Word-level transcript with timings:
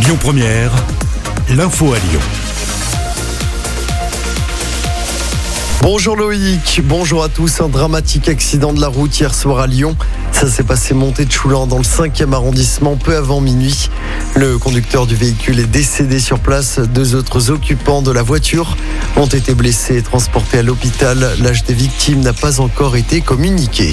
Lyon 0.00 0.16
Première, 0.20 0.70
l'info 1.50 1.92
à 1.92 1.98
Lyon. 1.98 2.20
Bonjour 5.82 6.16
Loïc, 6.16 6.80
bonjour 6.84 7.24
à 7.24 7.28
tous. 7.28 7.60
Un 7.60 7.68
dramatique 7.68 8.28
accident 8.28 8.72
de 8.72 8.80
la 8.80 8.88
route 8.88 9.18
hier 9.18 9.34
soir 9.34 9.58
à 9.58 9.66
Lyon. 9.66 9.96
Ça 10.30 10.48
s'est 10.48 10.62
passé 10.62 10.94
montée 10.94 11.24
de 11.24 11.32
Choulan 11.32 11.66
dans 11.66 11.78
le 11.78 11.84
5e 11.84 12.32
arrondissement 12.32 12.96
peu 12.96 13.16
avant 13.16 13.40
minuit. 13.40 13.90
Le 14.36 14.56
conducteur 14.56 15.06
du 15.06 15.16
véhicule 15.16 15.58
est 15.58 15.66
décédé 15.66 16.20
sur 16.20 16.38
place. 16.38 16.78
Deux 16.78 17.16
autres 17.16 17.50
occupants 17.50 18.02
de 18.02 18.12
la 18.12 18.22
voiture 18.22 18.76
ont 19.16 19.26
été 19.26 19.54
blessés 19.54 19.96
et 19.96 20.02
transportés 20.02 20.58
à 20.58 20.62
l'hôpital. 20.62 21.32
L'âge 21.40 21.64
des 21.64 21.74
victimes 21.74 22.20
n'a 22.20 22.32
pas 22.32 22.60
encore 22.60 22.96
été 22.96 23.20
communiqué. 23.20 23.92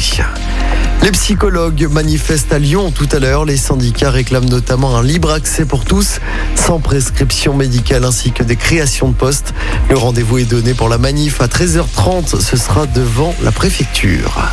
Les 1.05 1.11
psychologues 1.11 1.87
manifestent 1.91 2.51
à 2.51 2.57
Lyon 2.57 2.89
tout 2.89 3.07
à 3.11 3.19
l'heure. 3.19 3.45
Les 3.45 3.57
syndicats 3.57 4.09
réclament 4.09 4.49
notamment 4.49 4.97
un 4.97 5.03
libre 5.03 5.31
accès 5.31 5.63
pour 5.63 5.85
tous, 5.85 6.19
sans 6.55 6.79
prescription 6.79 7.53
médicale 7.53 8.05
ainsi 8.05 8.31
que 8.31 8.41
des 8.41 8.55
créations 8.55 9.09
de 9.09 9.13
postes. 9.13 9.53
Le 9.87 9.97
rendez-vous 9.99 10.39
est 10.39 10.45
donné 10.45 10.73
pour 10.73 10.89
la 10.89 10.97
manif 10.97 11.41
à 11.41 11.45
13h30. 11.45 12.41
Ce 12.41 12.57
sera 12.57 12.87
devant 12.87 13.35
la 13.43 13.51
préfecture. 13.51 14.49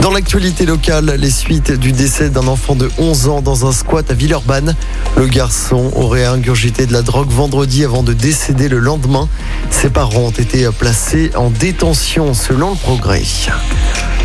Dans 0.00 0.10
l'actualité 0.10 0.64
locale, 0.64 1.16
les 1.18 1.28
suites 1.28 1.72
du 1.72 1.92
décès 1.92 2.30
d'un 2.30 2.46
enfant 2.46 2.76
de 2.76 2.90
11 2.96 3.28
ans 3.28 3.42
dans 3.42 3.66
un 3.66 3.72
squat 3.72 4.10
à 4.10 4.14
Villeurbanne. 4.14 4.74
Le 5.18 5.26
garçon 5.26 5.92
aurait 5.96 6.24
ingurgité 6.24 6.86
de 6.86 6.94
la 6.94 7.02
drogue 7.02 7.30
vendredi 7.30 7.84
avant 7.84 8.02
de 8.02 8.14
décéder 8.14 8.70
le 8.70 8.78
lendemain. 8.78 9.28
Ses 9.68 9.90
parents 9.90 10.28
ont 10.28 10.30
été 10.30 10.66
placés 10.70 11.30
en 11.36 11.50
détention 11.50 12.32
selon 12.32 12.70
le 12.70 12.76
progrès. 12.76 13.20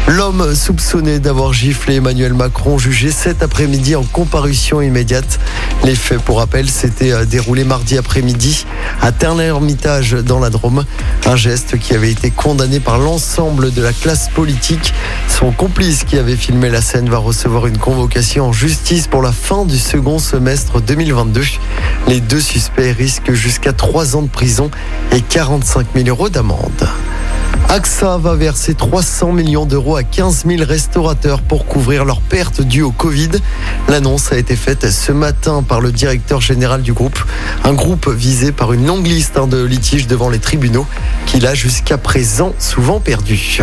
L'homme 0.10 0.56
soupçonné 0.56 1.20
d'avoir 1.20 1.54
giflé 1.54 1.98
Emmanuel 1.98 2.34
Macron 2.34 2.80
jugé 2.80 3.12
cet 3.12 3.44
après-midi 3.44 3.96
en 3.96 4.02
comparution 4.02 4.82
immédiate. 4.82 5.40
Les 5.84 5.94
faits, 5.94 6.20
pour 6.20 6.40
rappel, 6.40 6.68
s'étaient 6.68 7.12
euh, 7.12 7.26
déroulés 7.26 7.64
mardi 7.64 7.96
après-midi 7.96 8.66
à 9.04 9.12
Terre-l'Hermitage 9.12 10.14
dans 10.14 10.40
la 10.40 10.50
Drôme. 10.50 10.84
Un 11.28 11.36
geste 11.36 11.78
qui 11.78 11.94
avait 11.94 12.10
été 12.10 12.32
condamné 12.32 12.80
par 12.80 12.98
l'ensemble 12.98 13.72
de 13.72 13.84
la 13.84 13.94
classe 13.94 14.30
politique. 14.30 14.96
Son 15.28 15.52
complice 15.52 16.06
qui 16.06 16.18
avait 16.18 16.38
filmé 16.38 16.72
la 16.72 16.82
scène 16.82 17.08
va 17.08 17.20
recevoir 17.20 17.68
une 17.68 17.78
convocation 17.78 18.48
en 18.48 18.52
justice 18.52 19.06
pour 19.06 19.22
la 19.22 19.32
fin 19.32 19.64
du 19.64 19.78
second 19.78 20.18
semestre 20.18 20.82
2022. 20.82 21.44
Les 22.08 22.20
deux 22.20 22.42
suspects 22.42 22.96
risquent 22.98 23.34
jusqu'à 23.34 23.74
trois 23.74 24.16
ans 24.16 24.24
de 24.24 24.30
prison 24.30 24.72
et 25.12 25.22
45 25.22 25.86
000 25.94 26.08
euros 26.08 26.30
d'amende. 26.30 26.90
AXA 27.72 28.18
va 28.18 28.34
verser 28.34 28.74
300 28.74 29.32
millions 29.32 29.68
d'euros 29.68 29.96
à 29.96 30.02
15 30.02 30.46
000 30.48 30.64
restaurateurs 30.64 31.44
pour 31.44 31.68
couvrir 31.68 32.04
leurs 32.04 32.20
pertes 32.20 32.62
dues 32.62 32.82
au 32.82 32.92
Covid. 32.92 33.30
L'annonce 33.88 34.32
a 34.32 34.40
été 34.40 34.56
faite 34.56 34.90
ce 34.90 35.12
matin 35.12 35.62
par 35.62 35.80
le 35.80 35.92
directeur 35.92 36.42
général 36.42 36.82
du 36.82 36.94
groupe. 36.94 37.20
Un 37.64 37.74
groupe 37.74 38.10
visé 38.10 38.52
par 38.52 38.74
une 38.74 38.88
longue 38.88 39.06
liste 39.06 39.38
hein, 39.38 39.46
de 39.46 39.64
litiges 39.64 40.08
devant 40.08 40.30
les 40.30 40.40
tribunaux 40.40 40.88
qu'il 41.28 41.46
a 41.46 41.54
jusqu'à 41.54 42.00
présent 42.00 42.56
souvent 42.58 43.00
perdu. 43.00 43.60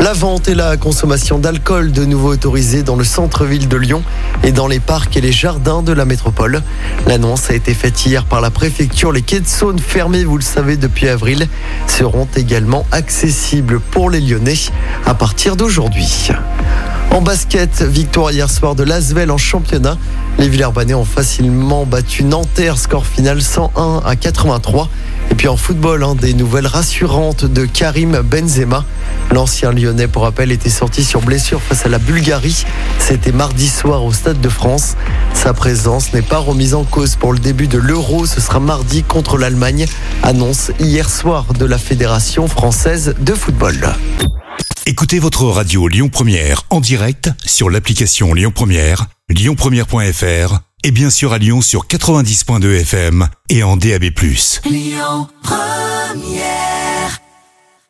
La 0.00 0.14
vente 0.14 0.48
et 0.48 0.56
la 0.56 0.76
consommation 0.76 1.38
d'alcool 1.38 1.92
de 1.92 2.04
nouveau 2.04 2.32
autorisées 2.32 2.82
dans 2.82 2.96
le 2.96 3.04
centre-ville 3.04 3.68
de 3.68 3.76
Lyon 3.76 4.02
et 4.42 4.50
dans 4.50 4.66
les 4.66 4.80
parcs 4.80 5.16
et 5.16 5.20
les 5.20 5.30
jardins 5.30 5.82
de 5.82 5.92
la 5.92 6.04
métropole. 6.04 6.60
L'annonce 7.06 7.50
a 7.50 7.54
été 7.54 7.72
faite 7.72 8.04
hier 8.04 8.24
par 8.24 8.40
la 8.40 8.50
préfecture. 8.50 9.12
Les 9.12 9.22
quais 9.22 9.38
de 9.38 9.46
Saône 9.46 9.78
fermés, 9.78 10.24
vous 10.24 10.38
le 10.38 10.42
savez, 10.42 10.76
depuis 10.76 11.08
avril, 11.08 11.46
seront 11.86 12.26
également 12.34 12.84
accessibles 12.90 13.27
pour 13.90 14.10
les 14.10 14.20
Lyonnais 14.20 14.54
à 15.04 15.14
partir 15.14 15.56
d'aujourd'hui. 15.56 16.30
En 17.10 17.20
basket, 17.20 17.82
victoire 17.82 18.30
hier 18.30 18.50
soir 18.50 18.74
de 18.74 18.84
Lasvel 18.84 19.30
en 19.30 19.38
championnat. 19.38 19.98
Les 20.38 20.48
Villeurbanais 20.48 20.94
ont 20.94 21.04
facilement 21.04 21.84
battu 21.84 22.24
Nanterre, 22.24 22.78
score 22.78 23.06
final 23.06 23.42
101 23.42 24.02
à 24.04 24.16
83. 24.16 24.88
Et 25.30 25.34
puis 25.34 25.48
en 25.48 25.56
football, 25.56 26.04
hein, 26.04 26.14
des 26.14 26.32
nouvelles 26.32 26.66
rassurantes 26.66 27.44
de 27.44 27.66
Karim 27.66 28.20
Benzema. 28.20 28.84
L'ancien 29.32 29.72
lyonnais, 29.72 30.06
pour 30.06 30.22
rappel, 30.22 30.52
était 30.52 30.70
sorti 30.70 31.04
sur 31.04 31.20
blessure 31.20 31.60
face 31.60 31.84
à 31.84 31.88
la 31.88 31.98
Bulgarie. 31.98 32.64
C'était 32.98 33.32
mardi 33.32 33.68
soir 33.68 34.04
au 34.04 34.12
Stade 34.12 34.40
de 34.40 34.48
France. 34.48 34.96
Sa 35.38 35.54
présence 35.54 36.12
n'est 36.12 36.20
pas 36.20 36.38
remise 36.38 36.74
en 36.74 36.82
cause 36.82 37.14
pour 37.14 37.32
le 37.32 37.38
début 37.38 37.68
de 37.68 37.78
l'Euro. 37.78 38.26
Ce 38.26 38.40
sera 38.40 38.58
mardi 38.58 39.04
contre 39.04 39.38
l'Allemagne. 39.38 39.86
Annonce 40.24 40.72
hier 40.80 41.08
soir 41.08 41.54
de 41.54 41.64
la 41.64 41.78
Fédération 41.78 42.48
française 42.48 43.14
de 43.20 43.34
football. 43.34 43.94
Écoutez 44.84 45.20
votre 45.20 45.44
radio 45.44 45.86
Lyon 45.86 46.08
Première 46.08 46.64
en 46.70 46.80
direct 46.80 47.30
sur 47.46 47.70
l'application 47.70 48.34
Lyon 48.34 48.50
Première, 48.52 49.06
lyonpremière.fr 49.28 50.58
et 50.82 50.90
bien 50.90 51.08
sûr 51.08 51.32
à 51.32 51.38
Lyon 51.38 51.60
sur 51.62 51.86
90.2 51.86 52.80
FM 52.80 53.28
et 53.48 53.62
en 53.62 53.76
DAB+. 53.76 54.06
Lyon 54.64 55.28
Première 55.44 56.77